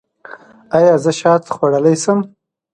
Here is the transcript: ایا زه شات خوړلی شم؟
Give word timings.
ایا 0.77 0.93
زه 1.03 1.11
شات 1.19 1.43
خوړلی 1.55 1.95
شم؟ 2.03 2.19